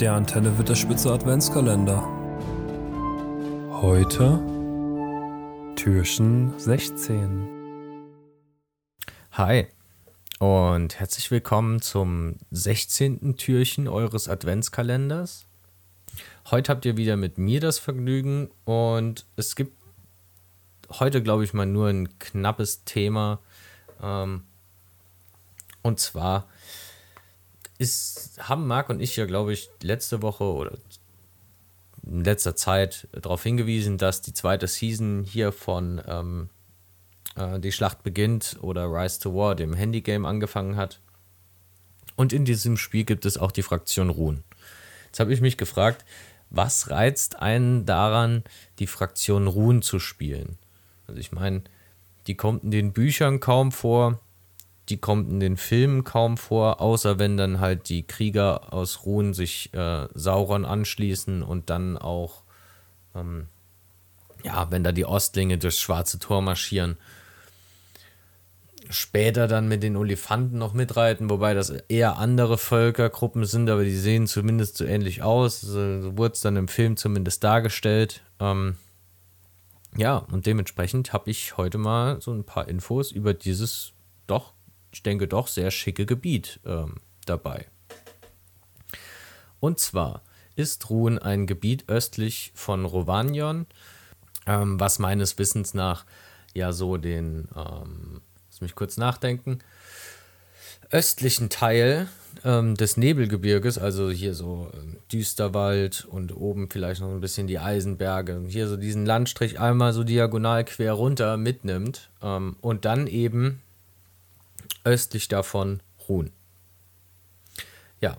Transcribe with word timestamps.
Der 0.00 0.14
Antenne 0.14 0.56
wird 0.58 0.68
der 0.68 0.74
Spitze 0.74 1.12
Adventskalender. 1.12 2.02
Heute 3.70 4.40
Türchen 5.76 6.58
16. 6.58 7.48
Hi 9.32 9.66
und 10.38 10.98
herzlich 10.98 11.30
willkommen 11.30 11.80
zum 11.80 12.36
16. 12.50 13.36
Türchen 13.36 13.86
eures 13.86 14.28
Adventskalenders. 14.28 15.46
Heute 16.50 16.72
habt 16.72 16.84
ihr 16.84 16.96
wieder 16.96 17.16
mit 17.16 17.38
mir 17.38 17.60
das 17.60 17.78
Vergnügen 17.78 18.50
und 18.64 19.26
es 19.36 19.54
gibt 19.54 19.76
heute, 20.90 21.22
glaube 21.22 21.44
ich, 21.44 21.54
mal 21.54 21.66
nur 21.66 21.88
ein 21.88 22.18
knappes 22.18 22.84
Thema. 22.84 23.38
Ähm, 24.02 24.42
und 25.82 26.00
zwar 26.00 26.48
ist, 27.82 28.38
haben 28.38 28.66
Marc 28.66 28.88
und 28.88 29.00
ich 29.00 29.16
ja, 29.16 29.26
glaube 29.26 29.52
ich, 29.52 29.68
letzte 29.82 30.22
Woche 30.22 30.44
oder 30.44 30.78
in 32.06 32.24
letzter 32.24 32.56
Zeit 32.56 33.08
darauf 33.12 33.42
hingewiesen, 33.42 33.98
dass 33.98 34.22
die 34.22 34.32
zweite 34.32 34.66
Season 34.66 35.24
hier 35.24 35.52
von 35.52 36.00
ähm, 36.06 36.50
äh, 37.36 37.58
Die 37.60 37.72
Schlacht 37.72 38.02
beginnt 38.02 38.58
oder 38.60 38.86
Rise 38.86 39.20
to 39.20 39.34
War, 39.34 39.54
dem 39.54 39.74
Handygame, 39.74 40.26
angefangen 40.26 40.76
hat. 40.76 41.00
Und 42.16 42.32
in 42.32 42.44
diesem 42.44 42.76
Spiel 42.76 43.04
gibt 43.04 43.24
es 43.24 43.38
auch 43.38 43.52
die 43.52 43.62
Fraktion 43.62 44.10
Ruhen. 44.10 44.44
Jetzt 45.06 45.20
habe 45.20 45.32
ich 45.32 45.40
mich 45.40 45.56
gefragt, 45.56 46.04
was 46.50 46.90
reizt 46.90 47.40
einen 47.40 47.86
daran, 47.86 48.44
die 48.78 48.86
Fraktion 48.86 49.46
Ruhen 49.46 49.82
zu 49.82 49.98
spielen? 49.98 50.58
Also 51.06 51.20
ich 51.20 51.32
meine, 51.32 51.62
die 52.26 52.36
kommt 52.36 52.64
in 52.64 52.70
den 52.70 52.92
Büchern 52.92 53.40
kaum 53.40 53.72
vor, 53.72 54.20
die 54.92 54.98
kommt 54.98 55.30
in 55.30 55.40
den 55.40 55.56
Filmen 55.56 56.04
kaum 56.04 56.36
vor, 56.36 56.82
außer 56.82 57.18
wenn 57.18 57.38
dann 57.38 57.60
halt 57.60 57.88
die 57.88 58.06
Krieger 58.06 58.74
aus 58.74 59.06
Ruhen 59.06 59.32
sich 59.32 59.72
äh, 59.72 60.06
Sauron 60.12 60.66
anschließen 60.66 61.42
und 61.42 61.70
dann 61.70 61.96
auch, 61.96 62.42
ähm, 63.14 63.46
ja, 64.44 64.70
wenn 64.70 64.84
da 64.84 64.92
die 64.92 65.06
Ostlinge 65.06 65.56
durchs 65.56 65.80
Schwarze 65.80 66.18
Tor 66.18 66.42
marschieren. 66.42 66.98
Später 68.90 69.48
dann 69.48 69.66
mit 69.66 69.82
den 69.82 69.96
Olifanten 69.96 70.58
noch 70.58 70.74
mitreiten, 70.74 71.30
wobei 71.30 71.54
das 71.54 71.70
eher 71.70 72.18
andere 72.18 72.58
Völkergruppen 72.58 73.46
sind, 73.46 73.70
aber 73.70 73.84
die 73.84 73.96
sehen 73.96 74.26
zumindest 74.26 74.76
so 74.76 74.84
ähnlich 74.84 75.22
aus. 75.22 75.62
So 75.62 76.18
wurde 76.18 76.34
es 76.34 76.42
dann 76.42 76.56
im 76.56 76.68
Film 76.68 76.98
zumindest 76.98 77.42
dargestellt. 77.42 78.20
Ähm, 78.40 78.76
ja, 79.96 80.18
und 80.18 80.44
dementsprechend 80.44 81.14
habe 81.14 81.30
ich 81.30 81.56
heute 81.56 81.78
mal 81.78 82.20
so 82.20 82.30
ein 82.30 82.44
paar 82.44 82.68
Infos 82.68 83.10
über 83.10 83.32
dieses 83.32 83.94
doch 84.26 84.52
ich 84.92 85.02
denke, 85.02 85.26
doch 85.26 85.48
sehr 85.48 85.70
schicke 85.70 86.06
Gebiet 86.06 86.60
ähm, 86.64 86.96
dabei. 87.26 87.66
Und 89.60 89.78
zwar 89.78 90.22
ist 90.54 90.90
Ruhen 90.90 91.18
ein 91.18 91.46
Gebiet 91.46 91.88
östlich 91.88 92.52
von 92.54 92.84
Rovanion, 92.84 93.66
ähm, 94.46 94.78
was 94.78 94.98
meines 94.98 95.38
Wissens 95.38 95.72
nach 95.74 96.04
ja 96.54 96.72
so 96.72 96.96
den, 96.96 97.48
ähm, 97.56 98.20
lass 98.50 98.60
mich 98.60 98.74
kurz 98.74 98.96
nachdenken, 98.96 99.60
östlichen 100.90 101.48
Teil 101.48 102.08
ähm, 102.44 102.74
des 102.74 102.96
Nebelgebirges, 102.96 103.78
also 103.78 104.10
hier 104.10 104.34
so 104.34 104.70
ähm, 104.74 104.98
Düsterwald 105.10 106.04
und 106.04 106.36
oben 106.36 106.68
vielleicht 106.68 107.00
noch 107.00 107.10
ein 107.10 107.20
bisschen 107.20 107.46
die 107.46 107.58
Eisenberge, 107.58 108.42
hier 108.46 108.68
so 108.68 108.76
diesen 108.76 109.06
Landstrich 109.06 109.58
einmal 109.58 109.92
so 109.92 110.04
diagonal 110.04 110.64
quer 110.64 110.92
runter 110.92 111.36
mitnimmt 111.38 112.10
ähm, 112.22 112.56
und 112.60 112.84
dann 112.84 113.06
eben 113.06 113.62
östlich 114.84 115.28
davon 115.28 115.80
Ruhn. 116.08 116.30
Ja, 118.00 118.16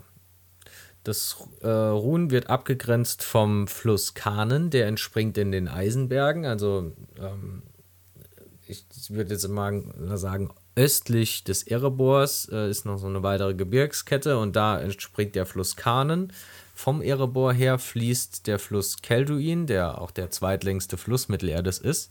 das 1.02 1.36
äh, 1.60 1.68
Ruhn 1.68 2.30
wird 2.30 2.48
abgegrenzt 2.48 3.22
vom 3.22 3.68
Fluss 3.68 4.14
Kahnen, 4.14 4.70
der 4.70 4.86
entspringt 4.86 5.36
in 5.36 5.52
den 5.52 5.68
Eisenbergen. 5.68 6.46
Also 6.46 6.92
ähm, 7.18 7.62
ich 8.66 8.86
würde 9.10 9.34
jetzt 9.34 9.46
mal 9.48 9.82
sagen, 10.14 10.50
östlich 10.76 11.44
des 11.44 11.62
Erebors 11.62 12.48
äh, 12.50 12.68
ist 12.70 12.86
noch 12.86 12.98
so 12.98 13.06
eine 13.06 13.22
weitere 13.22 13.54
Gebirgskette 13.54 14.38
und 14.38 14.56
da 14.56 14.80
entspringt 14.80 15.34
der 15.34 15.46
Fluss 15.46 15.76
Kahnen. 15.76 16.32
Vom 16.74 17.02
Erebor 17.02 17.52
her 17.52 17.78
fließt 17.78 18.46
der 18.46 18.58
Fluss 18.58 18.96
Kelduin, 19.00 19.66
der 19.66 20.00
auch 20.00 20.10
der 20.10 20.30
zweitlängste 20.30 20.96
Fluss 20.96 21.28
Mittelerdes 21.28 21.78
ist. 21.78 22.10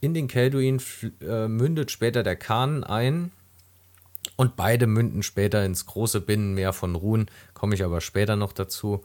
In 0.00 0.14
den 0.14 0.26
Kelduin 0.26 0.82
äh, 1.20 1.46
mündet 1.46 1.90
später 1.90 2.22
der 2.22 2.36
Kahn 2.36 2.82
ein 2.82 3.30
und 4.40 4.56
beide 4.56 4.86
münden 4.86 5.22
später 5.22 5.66
ins 5.66 5.84
große 5.84 6.22
Binnenmeer 6.22 6.72
von 6.72 6.94
Ruhn, 6.94 7.26
komme 7.52 7.74
ich 7.74 7.84
aber 7.84 8.00
später 8.00 8.36
noch 8.36 8.54
dazu. 8.54 9.04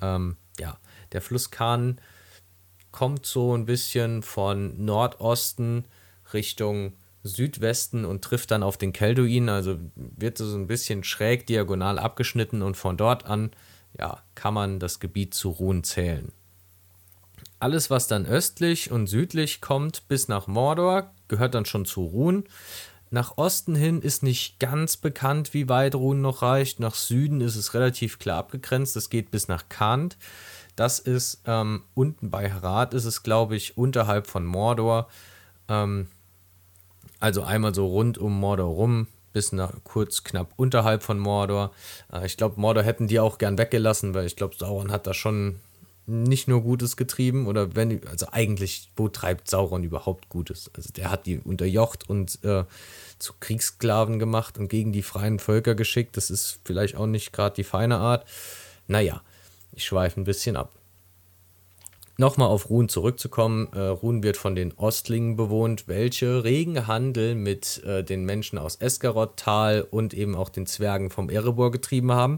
Ähm, 0.00 0.38
ja, 0.58 0.78
der 1.12 1.20
Fluss 1.20 1.50
Kahn 1.50 2.00
kommt 2.90 3.26
so 3.26 3.54
ein 3.54 3.66
bisschen 3.66 4.22
von 4.22 4.82
Nordosten 4.82 5.84
Richtung 6.32 6.94
Südwesten 7.22 8.06
und 8.06 8.24
trifft 8.24 8.52
dann 8.52 8.62
auf 8.62 8.78
den 8.78 8.94
Kelduin, 8.94 9.50
also 9.50 9.76
wird 9.96 10.38
so 10.38 10.56
ein 10.56 10.66
bisschen 10.66 11.04
schräg 11.04 11.46
diagonal 11.46 11.98
abgeschnitten 11.98 12.62
und 12.62 12.78
von 12.78 12.96
dort 12.96 13.26
an 13.26 13.50
ja, 13.98 14.22
kann 14.34 14.54
man 14.54 14.78
das 14.78 14.98
Gebiet 14.98 15.34
zu 15.34 15.50
Ruhn 15.50 15.84
zählen. 15.84 16.32
Alles, 17.58 17.90
was 17.90 18.06
dann 18.06 18.24
östlich 18.24 18.90
und 18.90 19.08
südlich 19.08 19.60
kommt 19.60 20.08
bis 20.08 20.28
nach 20.28 20.46
Mordor, 20.46 21.12
gehört 21.28 21.54
dann 21.54 21.66
schon 21.66 21.84
zu 21.84 22.02
Ruhn. 22.06 22.44
Nach 23.10 23.36
Osten 23.38 23.74
hin 23.74 24.02
ist 24.02 24.22
nicht 24.22 24.60
ganz 24.60 24.96
bekannt, 24.96 25.52
wie 25.52 25.68
weit 25.68 25.96
Ruhn 25.96 26.20
noch 26.20 26.42
reicht. 26.42 26.78
Nach 26.78 26.94
Süden 26.94 27.40
ist 27.40 27.56
es 27.56 27.74
relativ 27.74 28.20
klar 28.20 28.38
abgegrenzt. 28.38 28.96
Es 28.96 29.10
geht 29.10 29.32
bis 29.32 29.48
nach 29.48 29.68
Kant. 29.68 30.16
Das 30.76 31.00
ist 31.00 31.42
ähm, 31.44 31.82
unten 31.94 32.30
bei 32.30 32.48
Herat, 32.48 32.94
ist 32.94 33.04
es, 33.04 33.22
glaube 33.24 33.56
ich, 33.56 33.76
unterhalb 33.76 34.28
von 34.28 34.46
Mordor. 34.46 35.08
Ähm, 35.68 36.06
also 37.18 37.42
einmal 37.42 37.74
so 37.74 37.86
rund 37.86 38.16
um 38.16 38.38
Mordor 38.38 38.68
rum, 38.68 39.08
bis 39.32 39.52
nach, 39.52 39.72
kurz 39.84 40.22
knapp 40.22 40.52
unterhalb 40.56 41.02
von 41.02 41.18
Mordor. 41.18 41.72
Äh, 42.12 42.26
ich 42.26 42.36
glaube, 42.36 42.60
Mordor 42.60 42.84
hätten 42.84 43.08
die 43.08 43.18
auch 43.18 43.38
gern 43.38 43.58
weggelassen, 43.58 44.14
weil 44.14 44.26
ich 44.26 44.36
glaube, 44.36 44.54
Sauron 44.56 44.92
hat 44.92 45.06
da 45.06 45.14
schon 45.14 45.60
nicht 46.06 46.48
nur 46.48 46.62
Gutes 46.62 46.96
getrieben 46.96 47.46
oder 47.46 47.76
wenn, 47.76 48.06
also 48.08 48.26
eigentlich, 48.32 48.90
wo 48.96 49.08
treibt 49.08 49.48
Sauron 49.48 49.84
überhaupt 49.84 50.28
Gutes? 50.28 50.70
Also 50.74 50.90
der 50.92 51.10
hat 51.10 51.26
die 51.26 51.38
unterjocht 51.38 52.08
und 52.08 52.42
äh, 52.44 52.64
zu 53.18 53.34
Kriegssklaven 53.38 54.18
gemacht 54.18 54.58
und 54.58 54.68
gegen 54.68 54.92
die 54.92 55.02
freien 55.02 55.38
Völker 55.38 55.74
geschickt. 55.74 56.16
Das 56.16 56.30
ist 56.30 56.60
vielleicht 56.64 56.96
auch 56.96 57.06
nicht 57.06 57.32
gerade 57.32 57.54
die 57.54 57.64
feine 57.64 57.98
Art. 57.98 58.26
Naja, 58.88 59.22
ich 59.72 59.84
schweife 59.84 60.20
ein 60.20 60.24
bisschen 60.24 60.56
ab. 60.56 60.72
Nochmal 62.20 62.48
auf 62.48 62.68
Ruhn 62.68 62.90
zurückzukommen. 62.90 63.68
Äh, 63.72 63.80
Ruhn 63.80 64.22
wird 64.22 64.36
von 64.36 64.54
den 64.54 64.76
Ostlingen 64.76 65.36
bewohnt, 65.36 65.88
welche 65.88 66.44
regen 66.44 66.86
Handel 66.86 67.34
mit 67.34 67.82
äh, 67.84 68.04
den 68.04 68.26
Menschen 68.26 68.58
aus 68.58 68.76
Esgaroth-Tal 68.76 69.86
und 69.90 70.12
eben 70.12 70.34
auch 70.34 70.50
den 70.50 70.66
Zwergen 70.66 71.08
vom 71.08 71.30
Erebor 71.30 71.70
getrieben 71.70 72.12
haben. 72.12 72.36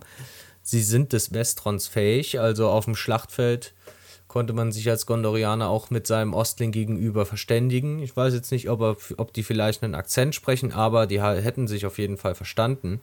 Sie 0.73 0.83
sind 0.83 1.13
des 1.13 1.35
Westrons 1.35 1.87
fähig, 1.87 2.41
also 2.41 2.71
auf 2.71 2.87
dem 2.87 2.97
Schlachtfeld 2.97 3.75
konnte 4.27 4.55
man 4.55 4.73
sich 4.73 4.89
als 4.89 5.05
Gondorianer 5.05 5.69
auch 5.69 5.91
mit 5.91 6.07
seinem 6.07 6.33
Ostling 6.33 6.73
gegenüber 6.73 7.27
verständigen. 7.27 7.99
Ich 7.99 8.17
weiß 8.17 8.33
jetzt 8.33 8.51
nicht, 8.51 8.71
ob, 8.71 8.81
er, 8.81 8.97
ob 9.19 9.35
die 9.35 9.43
vielleicht 9.43 9.83
einen 9.83 9.95
Akzent 9.95 10.35
sprechen, 10.35 10.73
aber 10.73 11.07
die 11.07 11.21
hätten 11.21 11.69
sich 11.69 11.85
auf 11.85 11.99
jeden 11.99 12.17
Fall 12.17 12.35
verstanden. 12.35 13.03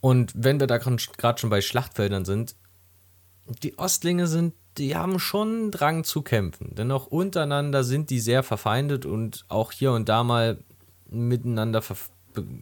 Und 0.00 0.30
wenn 0.36 0.60
wir 0.60 0.68
da 0.68 0.78
gerade 0.78 1.40
schon 1.40 1.50
bei 1.50 1.60
Schlachtfeldern 1.60 2.24
sind, 2.24 2.54
die 3.64 3.76
Ostlinge 3.76 4.28
sind, 4.28 4.54
die 4.78 4.94
haben 4.94 5.18
schon 5.18 5.72
Drang 5.72 6.04
zu 6.04 6.22
kämpfen. 6.22 6.76
Denn 6.76 6.92
auch 6.92 7.08
untereinander 7.08 7.82
sind 7.82 8.08
die 8.08 8.20
sehr 8.20 8.44
verfeindet 8.44 9.04
und 9.04 9.46
auch 9.48 9.72
hier 9.72 9.90
und 9.90 10.08
da 10.08 10.22
mal 10.22 10.58
miteinander 11.10 11.82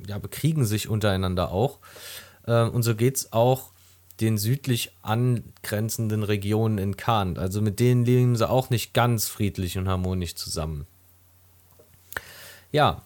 ja, 0.06 0.16
bekriegen 0.18 0.64
sich 0.64 0.88
untereinander 0.88 1.52
auch. 1.52 1.80
Äh, 2.46 2.62
und 2.62 2.82
so 2.82 2.96
geht 2.96 3.18
es 3.18 3.32
auch 3.34 3.72
den 4.20 4.38
südlich 4.38 4.92
angrenzenden 5.02 6.22
Regionen 6.22 6.78
in 6.78 6.96
Kant. 6.96 7.38
Also 7.38 7.62
mit 7.62 7.80
denen 7.80 8.04
leben 8.04 8.36
sie 8.36 8.48
auch 8.48 8.70
nicht 8.70 8.94
ganz 8.94 9.28
friedlich 9.28 9.78
und 9.78 9.88
harmonisch 9.88 10.34
zusammen. 10.34 10.86
Ja, 12.72 13.02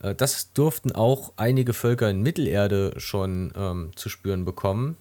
äh, 0.00 0.14
das 0.14 0.52
durften 0.52 0.92
auch 0.92 1.32
einige 1.36 1.72
Völker 1.72 2.08
in 2.10 2.22
Mittelerde 2.22 2.94
schon 2.98 3.52
ähm, 3.56 3.90
zu 3.96 4.08
spüren 4.08 4.44
bekommen. 4.44 4.96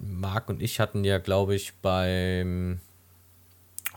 Marc 0.00 0.48
und 0.48 0.62
ich 0.62 0.80
hatten 0.80 1.02
ja, 1.04 1.18
glaube 1.18 1.54
ich, 1.54 1.72
beim 1.80 2.80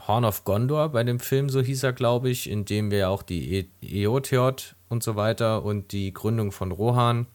Horn 0.07 0.25
of 0.25 0.43
Gondor, 0.45 0.89
bei 0.89 1.03
dem 1.03 1.19
Film, 1.19 1.49
so 1.49 1.61
hieß 1.61 1.83
er, 1.83 1.93
glaube 1.93 2.29
ich, 2.29 2.49
in 2.49 2.63
dem 2.65 2.91
wir 2.91 3.09
auch 3.09 3.23
die 3.23 3.67
e 3.81 4.03
Eotheot 4.03 4.75
und 4.87 5.03
so 5.03 5.15
weiter 5.15 5.63
und 5.63 5.91
die 5.91 6.13
Gründung 6.13 6.51
von 6.51 6.71
Rohan 6.71 7.27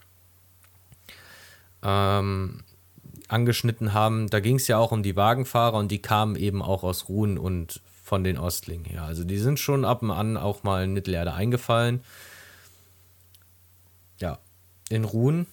ähm, 1.83 2.63
angeschnitten 3.31 3.93
haben, 3.93 4.29
da 4.29 4.41
ging 4.41 4.57
es 4.57 4.67
ja 4.67 4.79
auch 4.79 4.93
um 4.93 5.03
die 5.03 5.17
Wagenfahrer 5.17 5.79
und 5.79 5.89
die 5.89 6.03
kamen 6.03 6.37
eben 6.37 6.63
auch 6.63 6.83
aus 6.83 7.09
Ruhen 7.09 7.39
und 7.39 7.81
von 8.03 8.25
den 8.25 8.39
Ostlingen 8.39 8.85
her. 8.85 9.05
Also 9.05 9.23
die 9.25 9.39
sind 9.39 9.61
schon 9.61 9.85
ab 9.85 10.03
und 10.03 10.11
an 10.11 10.37
auch 10.37 10.65
mal 10.65 10.83
in 10.83 10.93
Mittelerde 10.93 11.33
eingefallen. 11.33 12.01
Ja, 14.19 14.39
in 14.89 15.05
Ruhen 15.05 15.47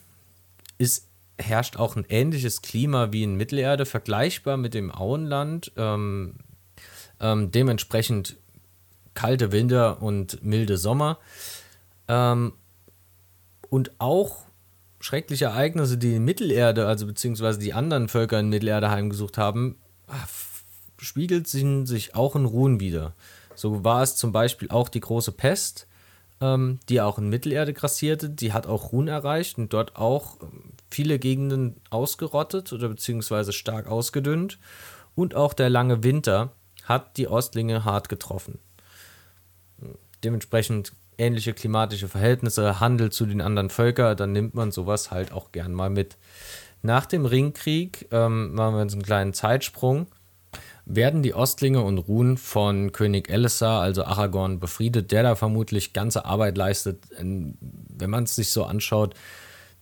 ist 0.77 1.07
herrscht 1.39 1.77
auch 1.77 1.95
ein 1.95 2.06
ähnliches 2.09 2.63
Klima 2.63 3.12
wie 3.12 3.21
in 3.21 3.35
Mittelerde, 3.35 3.85
vergleichbar 3.85 4.57
mit 4.57 4.73
dem 4.73 4.91
Auenland. 4.91 5.71
Ähm, 5.77 6.33
ähm, 7.19 7.51
dementsprechend 7.51 8.38
kalte 9.13 9.51
Winter 9.51 10.01
und 10.01 10.44
milde 10.44 10.77
Sommer. 10.77 11.19
Ähm, 12.07 12.53
und 13.69 13.91
auch 14.00 14.46
schreckliche 14.99 15.45
Ereignisse, 15.45 15.97
die 15.97 16.19
Mittelerde, 16.19 16.88
also 16.88 17.05
beziehungsweise 17.05 17.59
die 17.59 17.73
anderen 17.73 18.07
Völker 18.07 18.39
in 18.39 18.49
Mittelerde 18.49 18.89
heimgesucht 18.89 19.38
haben, 19.38 19.77
spiegelt 20.97 21.47
sich 21.47 22.15
auch 22.15 22.35
in 22.35 22.45
Ruhen 22.45 22.79
wieder. 22.79 23.13
So 23.55 23.83
war 23.83 24.03
es 24.03 24.15
zum 24.15 24.31
Beispiel 24.31 24.69
auch 24.69 24.89
die 24.89 24.99
große 24.99 25.31
Pest, 25.31 25.88
ähm, 26.41 26.79
die 26.89 27.01
auch 27.01 27.17
in 27.17 27.29
Mittelerde 27.29 27.73
grassierte. 27.73 28.29
Die 28.29 28.53
hat 28.53 28.67
auch 28.67 28.91
Ruhen 28.91 29.07
erreicht 29.07 29.57
und 29.57 29.73
dort 29.73 29.95
auch 29.95 30.41
ähm, 30.41 30.73
viele 30.89 31.19
Gegenden 31.19 31.75
ausgerottet 31.89 32.71
oder 32.73 32.89
beziehungsweise 32.89 33.53
stark 33.53 33.88
ausgedünnt. 33.88 34.59
Und 35.15 35.35
auch 35.35 35.53
der 35.53 35.69
lange 35.69 36.03
Winter 36.03 36.53
hat 36.83 37.17
die 37.17 37.27
Ostlinge 37.27 37.83
hart 37.83 38.09
getroffen. 38.09 38.59
Dementsprechend 40.24 40.94
ähnliche 41.18 41.54
klimatische 41.54 42.08
Verhältnisse, 42.08 42.80
Handel 42.80 43.12
zu 43.12 43.25
den 43.25 43.42
anderen 43.42 43.69
Völkern, 43.69 44.18
dann 44.18 44.31
nimmt 44.31 44.54
man 44.54 44.72
sowas 44.72 45.12
halt 45.12 45.31
auch 45.31 45.52
gern 45.52 45.74
mal 45.74 45.90
mit. 45.90 46.18
Nach 46.81 47.06
dem 47.06 47.25
Ringkrieg 47.25 48.08
ähm, 48.12 48.54
machen 48.54 48.75
wir 48.75 48.81
uns 48.81 48.94
einen 48.94 49.04
kleinen 49.04 49.34
Zeitsprung. 49.34 50.08
Werden 50.86 51.22
die 51.22 51.34
Ostlinge 51.34 51.81
und 51.81 51.98
Ruhen 51.98 52.38
von 52.38 52.94
König 52.94 53.30
Elessar, 53.30 53.81
also 53.81 54.06
Aragorn, 54.06 54.60
befriedet, 54.60 55.12
der 55.12 55.24
da 55.24 55.36
vermutlich 55.36 55.92
ganze 55.92 56.24
Arbeit 56.24 56.58
leistet. 56.58 57.04
Wenn 57.19 58.10
man 58.10 58.24
es 58.24 58.36
sich 58.36 58.52
so 58.52 58.64
anschaut, 58.64 59.14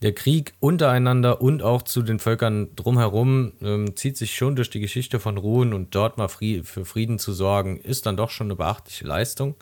der 0.01 0.13
Krieg 0.13 0.53
untereinander 0.59 1.41
und 1.41 1.61
auch 1.61 1.83
zu 1.83 2.01
den 2.01 2.19
Völkern 2.19 2.75
drumherum 2.75 3.53
ähm, 3.61 3.95
zieht 3.95 4.17
sich 4.17 4.35
schon 4.35 4.55
durch 4.55 4.69
die 4.69 4.79
Geschichte 4.79 5.19
von 5.19 5.37
Ruhen 5.37 5.73
und 5.73 5.95
dort 5.95 6.17
mal 6.17 6.27
für 6.27 6.85
Frieden 6.85 7.19
zu 7.19 7.33
sorgen, 7.33 7.77
ist 7.77 8.05
dann 8.05 8.17
doch 8.17 8.29
schon 8.29 8.47
eine 8.47 8.55
beachtliche 8.55 9.05
Leistung. 9.05 9.55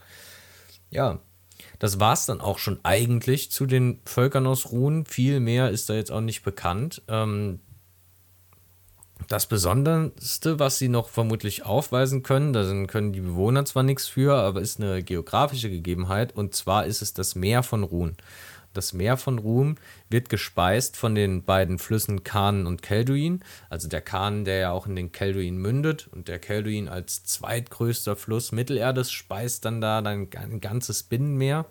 Ja, 0.93 1.19
das 1.79 1.99
war 1.99 2.13
es 2.13 2.25
dann 2.25 2.39
auch 2.39 2.59
schon 2.59 2.79
eigentlich 2.83 3.51
zu 3.51 3.65
den 3.65 3.99
Völkern 4.05 4.45
aus 4.47 4.71
Ruhen. 4.71 5.05
Viel 5.05 5.39
mehr 5.39 5.71
ist 5.71 5.89
da 5.89 5.95
jetzt 5.95 6.11
auch 6.11 6.21
nicht 6.21 6.43
bekannt. 6.43 7.01
Ähm, 7.07 7.59
das 9.27 9.47
Besonderste, 9.47 10.59
was 10.59 10.77
sie 10.77 10.89
noch 10.89 11.09
vermutlich 11.09 11.65
aufweisen 11.65 12.23
können, 12.23 12.53
da 12.53 12.63
können 12.85 13.13
die 13.13 13.21
Bewohner 13.21 13.65
zwar 13.65 13.83
nichts 13.83 14.07
für, 14.07 14.35
aber 14.35 14.61
ist 14.61 14.79
eine 14.79 15.01
geografische 15.01 15.69
Gegebenheit, 15.69 16.35
und 16.35 16.53
zwar 16.53 16.85
ist 16.85 17.01
es 17.01 17.13
das 17.13 17.35
Meer 17.35 17.63
von 17.63 17.83
Ruhen. 17.83 18.17
Das 18.73 18.93
Meer 18.93 19.17
von 19.17 19.39
Ruhm 19.39 19.75
wird 20.09 20.29
gespeist 20.29 20.97
von 20.97 21.15
den 21.15 21.43
beiden 21.43 21.79
Flüssen 21.79 22.23
Kahn 22.23 22.65
und 22.65 22.81
Kelduin. 22.81 23.43
Also 23.69 23.87
der 23.87 24.01
Kahn, 24.01 24.45
der 24.45 24.57
ja 24.57 24.71
auch 24.71 24.87
in 24.87 24.95
den 24.95 25.11
Kelduin 25.11 25.57
mündet 25.57 26.09
und 26.11 26.27
der 26.27 26.39
Kelduin 26.39 26.89
als 26.89 27.23
zweitgrößter 27.23 28.15
Fluss 28.15 28.51
Mittelerdes 28.51 29.11
speist 29.11 29.65
dann 29.65 29.79
da 29.79 29.99
ein 29.99 30.59
ganzes 30.59 31.03
Binnenmeer. 31.03 31.65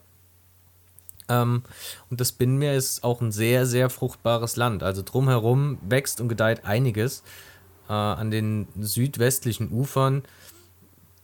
Ähm, 1.28 1.62
und 2.10 2.20
das 2.20 2.32
Binnenmeer 2.32 2.74
ist 2.74 3.02
auch 3.04 3.20
ein 3.20 3.32
sehr, 3.32 3.66
sehr 3.66 3.90
fruchtbares 3.90 4.56
Land. 4.56 4.82
Also 4.82 5.02
drumherum 5.02 5.78
wächst 5.82 6.20
und 6.20 6.28
gedeiht 6.28 6.64
einiges. 6.64 7.22
Äh, 7.88 7.92
an 7.92 8.30
den 8.30 8.68
südwestlichen 8.78 9.70
Ufern 9.72 10.22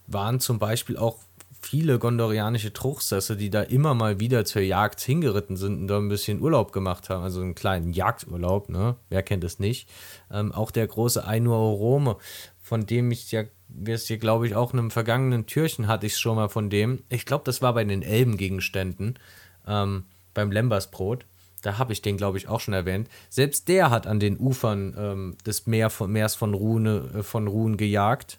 waren 0.06 0.40
zum 0.40 0.58
Beispiel 0.58 0.96
auch 0.96 1.18
viele 1.60 1.98
gondorianische 1.98 2.72
Truchsesse, 2.72 3.36
die 3.36 3.50
da 3.50 3.62
immer 3.62 3.94
mal 3.94 4.20
wieder 4.20 4.44
zur 4.44 4.62
Jagd 4.62 5.00
hingeritten 5.00 5.56
sind 5.56 5.80
und 5.80 5.88
da 5.88 5.98
ein 5.98 6.08
bisschen 6.08 6.40
Urlaub 6.40 6.72
gemacht 6.72 7.10
haben, 7.10 7.22
also 7.22 7.40
einen 7.40 7.54
kleinen 7.54 7.92
Jagdurlaub, 7.92 8.68
ne? 8.68 8.96
Wer 9.08 9.22
kennt 9.22 9.44
es 9.44 9.58
nicht? 9.58 9.88
Ähm, 10.30 10.52
auch 10.52 10.70
der 10.70 10.86
große 10.86 11.26
Ainur 11.26 11.56
Orome, 11.56 12.16
von 12.62 12.86
dem 12.86 13.10
ich 13.10 13.30
ja, 13.32 13.44
wir 13.68 13.94
es 13.94 14.06
hier, 14.06 14.18
glaube 14.18 14.46
ich, 14.46 14.54
auch 14.54 14.72
in 14.72 14.78
einem 14.78 14.90
vergangenen 14.90 15.46
Türchen 15.46 15.88
hatte 15.88 16.06
ich 16.06 16.16
schon 16.16 16.36
mal 16.36 16.48
von 16.48 16.70
dem. 16.70 17.02
Ich 17.08 17.26
glaube, 17.26 17.44
das 17.44 17.60
war 17.60 17.74
bei 17.74 17.84
den 17.84 18.02
Elbengegenständen, 18.02 19.18
ähm, 19.66 20.04
beim 20.34 20.50
Lembersbrot. 20.50 21.26
Da 21.62 21.76
habe 21.78 21.92
ich 21.92 22.02
den, 22.02 22.16
glaube 22.16 22.38
ich, 22.38 22.48
auch 22.48 22.60
schon 22.60 22.74
erwähnt. 22.74 23.08
Selbst 23.30 23.68
der 23.68 23.90
hat 23.90 24.06
an 24.06 24.20
den 24.20 24.38
Ufern 24.38 24.94
ähm, 24.96 25.36
des 25.44 25.66
Meer 25.66 25.90
von, 25.90 26.10
Meers 26.12 26.36
von 26.36 26.54
Rune, 26.54 27.10
äh, 27.16 27.22
von 27.22 27.48
Ruhen 27.48 27.76
gejagt 27.76 28.38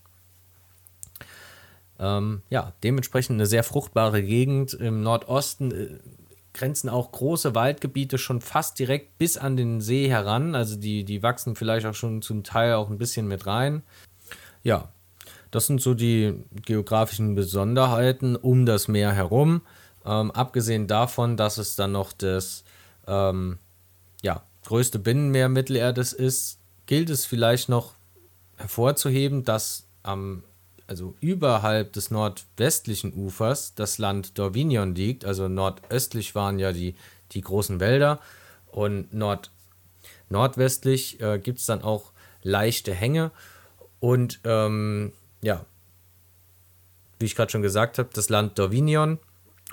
ähm, 1.99 2.41
ja, 2.49 2.73
dementsprechend 2.83 3.35
eine 3.35 3.45
sehr 3.45 3.63
fruchtbare 3.63 4.23
Gegend. 4.23 4.73
Im 4.73 5.03
Nordosten 5.03 5.71
äh, 5.71 5.99
grenzen 6.53 6.89
auch 6.89 7.11
große 7.11 7.55
Waldgebiete 7.55 8.17
schon 8.17 8.41
fast 8.41 8.79
direkt 8.79 9.17
bis 9.17 9.37
an 9.37 9.57
den 9.57 9.81
See 9.81 10.09
heran. 10.09 10.55
Also 10.55 10.77
die, 10.77 11.03
die 11.03 11.21
wachsen 11.21 11.55
vielleicht 11.55 11.85
auch 11.85 11.93
schon 11.93 12.21
zum 12.21 12.43
Teil 12.43 12.73
auch 12.73 12.89
ein 12.89 12.97
bisschen 12.97 13.27
mit 13.27 13.45
rein. 13.45 13.83
Ja, 14.63 14.89
das 15.51 15.67
sind 15.67 15.81
so 15.81 15.93
die 15.93 16.43
geografischen 16.65 17.35
Besonderheiten 17.35 18.35
um 18.35 18.65
das 18.65 18.87
Meer 18.87 19.11
herum. 19.11 19.61
Ähm, 20.05 20.31
abgesehen 20.31 20.87
davon, 20.87 21.37
dass 21.37 21.57
es 21.57 21.75
dann 21.75 21.91
noch 21.91 22.13
das 22.13 22.63
ähm, 23.07 23.57
ja, 24.21 24.43
größte 24.65 24.99
Binnenmeer 24.99 25.49
Mittelerdes 25.49 26.13
ist, 26.13 26.59
gilt 26.85 27.09
es 27.09 27.25
vielleicht 27.25 27.69
noch 27.69 27.93
hervorzuheben, 28.57 29.43
dass 29.43 29.87
am 30.03 30.43
also 30.89 31.15
überhalb 31.21 31.93
des 31.93 32.09
nordwestlichen 32.09 33.13
Ufers, 33.13 33.75
das 33.75 33.99
Land 33.99 34.39
Dorvinion 34.39 34.95
liegt. 34.95 35.23
Also 35.23 35.47
nordöstlich 35.47 36.33
waren 36.33 36.57
ja 36.57 36.71
die, 36.71 36.95
die 37.31 37.41
großen 37.41 37.79
Wälder 37.79 38.19
und 38.71 39.13
nord, 39.13 39.51
nordwestlich 40.29 41.21
äh, 41.21 41.37
gibt 41.37 41.59
es 41.59 41.67
dann 41.67 41.83
auch 41.83 42.11
leichte 42.41 42.93
Hänge. 42.93 43.29
Und 43.99 44.39
ähm, 44.45 45.13
ja, 45.41 45.63
wie 47.19 47.25
ich 47.25 47.35
gerade 47.35 47.51
schon 47.51 47.61
gesagt 47.61 47.99
habe, 47.99 48.09
das 48.13 48.29
Land 48.29 48.57
Dorvinion. 48.57 49.19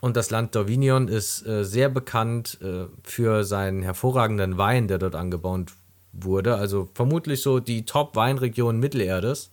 Und 0.02 0.18
das 0.18 0.30
Land 0.30 0.54
Dorvinion 0.54 1.08
ist 1.08 1.46
äh, 1.46 1.64
sehr 1.64 1.88
bekannt 1.88 2.58
äh, 2.60 2.86
für 3.02 3.44
seinen 3.44 3.82
hervorragenden 3.82 4.58
Wein, 4.58 4.88
der 4.88 4.98
dort 4.98 5.14
angebaut 5.14 5.72
wurde. 6.12 6.56
Also 6.56 6.90
vermutlich 6.92 7.40
so 7.40 7.60
die 7.60 7.86
Top-Weinregion 7.86 8.78
Mittelerdes 8.78 9.50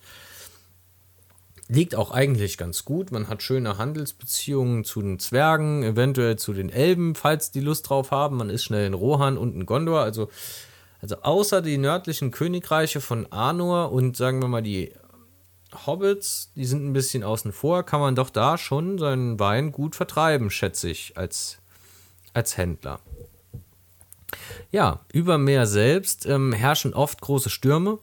liegt 1.68 1.94
auch 1.94 2.10
eigentlich 2.10 2.58
ganz 2.58 2.84
gut. 2.84 3.10
Man 3.10 3.28
hat 3.28 3.42
schöne 3.42 3.78
Handelsbeziehungen 3.78 4.84
zu 4.84 5.00
den 5.00 5.18
Zwergen, 5.18 5.82
eventuell 5.82 6.36
zu 6.36 6.52
den 6.52 6.68
Elben, 6.70 7.14
falls 7.14 7.50
die 7.50 7.60
Lust 7.60 7.88
drauf 7.88 8.10
haben. 8.10 8.36
Man 8.36 8.50
ist 8.50 8.64
schnell 8.64 8.86
in 8.86 8.94
Rohan 8.94 9.38
und 9.38 9.54
in 9.54 9.66
Gondor. 9.66 10.00
Also, 10.00 10.28
also 11.00 11.16
außer 11.22 11.62
die 11.62 11.78
nördlichen 11.78 12.30
Königreiche 12.30 13.00
von 13.00 13.30
Arnor 13.32 13.92
und 13.92 14.16
sagen 14.16 14.40
wir 14.40 14.48
mal 14.48 14.62
die 14.62 14.92
Hobbits, 15.86 16.52
die 16.54 16.66
sind 16.66 16.86
ein 16.86 16.92
bisschen 16.92 17.24
außen 17.24 17.52
vor, 17.52 17.82
kann 17.82 18.00
man 18.00 18.14
doch 18.14 18.30
da 18.30 18.58
schon 18.58 18.98
seinen 18.98 19.40
Wein 19.40 19.72
gut 19.72 19.96
vertreiben, 19.96 20.50
schätze 20.50 20.88
ich, 20.88 21.16
als, 21.16 21.58
als 22.32 22.56
Händler. 22.56 23.00
Ja, 24.70 25.00
über 25.12 25.38
Meer 25.38 25.66
selbst 25.66 26.26
ähm, 26.26 26.52
herrschen 26.52 26.94
oft 26.94 27.20
große 27.20 27.50
Stürme. 27.50 27.98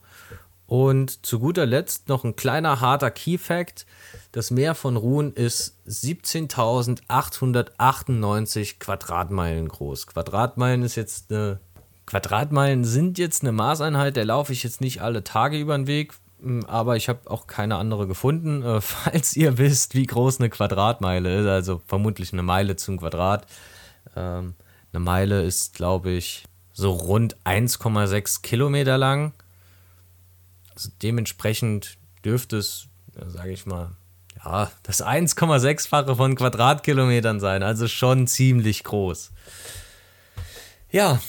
Und 0.71 1.25
zu 1.25 1.39
guter 1.39 1.65
Letzt 1.65 2.07
noch 2.07 2.23
ein 2.23 2.37
kleiner 2.37 2.79
harter 2.79 3.11
Key 3.11 3.37
Fact. 3.37 3.85
Das 4.31 4.51
Meer 4.51 4.73
von 4.73 4.95
Ruhen 4.95 5.33
ist 5.33 5.75
17.898 5.85 8.79
Quadratmeilen 8.79 9.67
groß. 9.67 10.07
Quadratmeilen 10.07 10.83
ist 10.83 10.95
jetzt 10.95 11.29
eine 11.29 11.59
Quadratmeilen 12.05 12.85
sind 12.85 13.17
jetzt 13.17 13.43
eine 13.43 13.51
Maßeinheit, 13.51 14.15
der 14.15 14.23
laufe 14.23 14.53
ich 14.53 14.63
jetzt 14.63 14.79
nicht 14.79 15.01
alle 15.01 15.25
Tage 15.25 15.59
über 15.59 15.77
den 15.77 15.87
Weg, 15.87 16.13
hm, 16.41 16.65
aber 16.67 16.95
ich 16.95 17.09
habe 17.09 17.29
auch 17.29 17.47
keine 17.47 17.75
andere 17.75 18.07
gefunden. 18.07 18.63
Äh, 18.63 18.79
falls 18.81 19.35
ihr 19.35 19.57
wisst, 19.57 19.93
wie 19.93 20.05
groß 20.05 20.39
eine 20.39 20.49
Quadratmeile 20.49 21.41
ist, 21.41 21.47
also 21.47 21.81
vermutlich 21.85 22.31
eine 22.31 22.43
Meile 22.43 22.77
zum 22.77 22.97
Quadrat. 22.97 23.45
Ähm, 24.15 24.53
eine 24.93 25.01
Meile 25.01 25.43
ist, 25.43 25.75
glaube 25.75 26.11
ich, 26.11 26.45
so 26.71 26.91
rund 26.91 27.35
1,6 27.43 28.41
Kilometer 28.41 28.97
lang. 28.97 29.33
Also 30.73 30.89
dementsprechend 31.01 31.97
dürfte 32.23 32.57
es, 32.57 32.87
sage 33.27 33.51
ich 33.51 33.65
mal, 33.65 33.91
ja, 34.43 34.71
das 34.83 35.03
1,6-fache 35.03 36.15
von 36.15 36.35
Quadratkilometern 36.35 37.39
sein, 37.39 37.63
also 37.63 37.87
schon 37.87 38.27
ziemlich 38.27 38.83
groß. 38.83 39.31
Ja, 40.89 41.19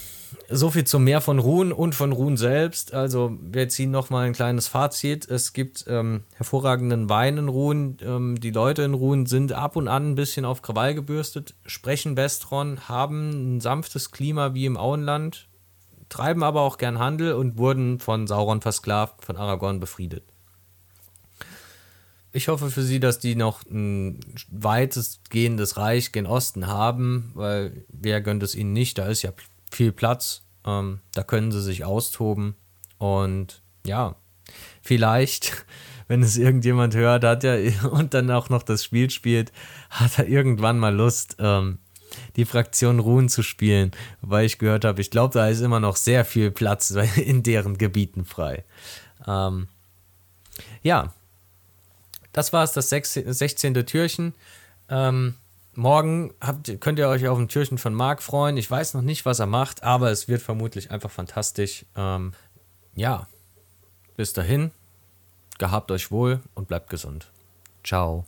so 0.49 0.71
viel 0.71 0.85
zum 0.85 1.05
Meer 1.05 1.21
von 1.21 1.39
Ruhen 1.39 1.73
und 1.73 1.95
von 1.95 2.13
Ruhen 2.13 2.37
selbst. 2.37 2.95
Also 2.95 3.37
wir 3.41 3.69
ziehen 3.69 3.91
nochmal 3.91 4.27
ein 4.27 4.33
kleines 4.33 4.69
Fazit. 4.69 5.29
Es 5.29 5.53
gibt 5.53 5.85
ähm, 5.89 6.25
hervorragenden 6.35 7.09
Wein 7.09 7.39
in 7.39 7.49
Ruhen. 7.49 7.97
Ähm, 8.03 8.41
die 8.41 8.51
Leute 8.51 8.83
in 8.83 8.95
Ruhen 8.95 9.27
sind 9.27 9.53
ab 9.53 9.77
und 9.77 9.89
an 9.89 10.11
ein 10.11 10.15
bisschen 10.15 10.45
auf 10.45 10.63
Krawall 10.63 10.95
gebürstet, 10.95 11.55
sprechen 11.67 12.17
Westron, 12.17 12.89
haben 12.89 13.57
ein 13.57 13.61
sanftes 13.61 14.11
Klima 14.11 14.55
wie 14.55 14.67
im 14.67 14.77
Auenland, 14.77 15.49
treiben 16.13 16.43
aber 16.43 16.61
auch 16.61 16.77
gern 16.77 16.99
Handel 16.99 17.33
und 17.33 17.57
wurden 17.57 17.99
von 17.99 18.27
Sauron 18.27 18.61
versklavt, 18.61 19.25
von 19.25 19.39
Aragorn 19.39 19.81
befriedet. 19.81 20.25
Ich 22.33 22.49
hoffe 22.49 22.71
für 22.71 22.83
sie, 22.83 23.01
dass 23.01 23.19
die 23.19 23.35
noch 23.35 23.65
ein 23.65 24.21
weitestgehendes 24.51 25.79
Reich 25.79 26.13
gen 26.13 26.27
Osten 26.27 26.67
haben, 26.67 27.31
weil 27.35 27.87
wer 27.89 28.21
gönnt 28.21 28.43
es 28.43 28.55
ihnen 28.55 28.75
nicht? 28.75 28.99
Da 28.99 29.07
ist 29.07 29.23
ja 29.23 29.33
viel 29.71 29.91
Platz. 29.91 30.43
Ähm, 30.67 31.01
da 31.15 31.23
können 31.23 31.51
sie 31.51 31.63
sich 31.63 31.85
austoben. 31.85 32.57
Und 32.99 33.63
ja, 33.87 34.17
vielleicht, 34.83 35.65
wenn 36.09 36.23
es 36.23 36.37
irgendjemand 36.37 36.95
hört, 36.95 37.25
hat 37.25 37.43
er 37.43 37.61
und 37.91 38.13
dann 38.13 38.31
auch 38.31 38.51
noch 38.51 38.63
das 38.63 38.85
Spiel 38.85 39.09
spielt, 39.09 39.51
hat 39.89 40.19
er 40.19 40.29
irgendwann 40.29 40.79
mal 40.79 40.95
Lust, 40.95 41.37
ähm, 41.39 41.79
die 42.37 42.45
Fraktion 42.45 42.99
Ruhen 42.99 43.29
zu 43.29 43.43
spielen, 43.43 43.93
weil 44.21 44.47
ich 44.47 44.59
gehört 44.59 44.85
habe, 44.85 45.01
ich 45.01 45.11
glaube, 45.11 45.35
da 45.35 45.49
ist 45.49 45.61
immer 45.61 45.81
noch 45.81 45.97
sehr 45.97 46.25
viel 46.25 46.51
Platz 46.51 46.91
in 47.17 47.43
deren 47.43 47.79
Gebieten 47.79 48.25
frei. 48.25 48.65
Ähm, 49.27 49.69
ja, 50.83 51.13
das 52.33 52.53
war 52.53 52.65
es, 52.65 52.73
das 52.73 52.89
16. 52.89 53.87
Türchen. 53.87 54.35
Ähm, 54.89 55.35
morgen 55.75 56.33
habt, 56.41 56.81
könnt 56.81 56.99
ihr 56.99 57.09
euch 57.09 57.27
auf 57.29 57.39
ein 57.39 57.49
Türchen 57.49 57.79
von 57.79 57.95
Marc 57.95 58.23
freuen. 58.23 58.57
Ich 58.57 58.71
weiß 58.71 58.95
noch 58.95 59.03
nicht, 59.03 59.25
was 59.25 59.39
er 59.39 59.47
macht, 59.47 59.83
aber 59.83 60.11
es 60.11 60.29
wird 60.29 60.43
vermutlich 60.43 60.91
einfach 60.91 61.11
fantastisch. 61.11 61.85
Ähm, 61.97 62.33
ja, 62.95 63.27
bis 64.17 64.33
dahin, 64.33 64.71
gehabt 65.59 65.91
euch 65.91 66.11
wohl 66.11 66.41
und 66.55 66.69
bleibt 66.69 66.91
gesund. 66.91 67.31
Ciao. 67.85 68.27